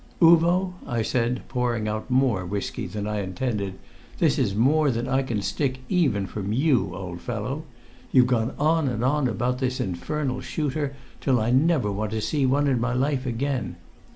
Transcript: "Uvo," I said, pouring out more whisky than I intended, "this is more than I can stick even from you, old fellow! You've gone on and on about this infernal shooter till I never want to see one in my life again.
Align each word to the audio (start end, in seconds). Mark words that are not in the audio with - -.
"Uvo," 0.19 0.73
I 0.87 1.03
said, 1.03 1.43
pouring 1.47 1.87
out 1.87 2.09
more 2.09 2.43
whisky 2.43 2.87
than 2.87 3.05
I 3.05 3.21
intended, 3.21 3.75
"this 4.17 4.39
is 4.39 4.55
more 4.55 4.89
than 4.89 5.07
I 5.07 5.21
can 5.21 5.43
stick 5.43 5.77
even 5.89 6.25
from 6.25 6.51
you, 6.51 6.95
old 6.95 7.21
fellow! 7.21 7.65
You've 8.11 8.25
gone 8.25 8.55
on 8.57 8.87
and 8.87 9.03
on 9.05 9.27
about 9.27 9.59
this 9.59 9.79
infernal 9.79 10.41
shooter 10.41 10.95
till 11.19 11.39
I 11.39 11.51
never 11.51 11.91
want 11.91 12.09
to 12.13 12.21
see 12.21 12.47
one 12.47 12.65
in 12.67 12.81
my 12.81 12.93
life 12.95 13.27
again. 13.27 13.75